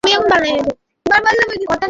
আমি 0.03 0.51
সম্রাটের 1.05 1.45
পিছু 1.49 1.61
নিচ্ছি! 1.61 1.77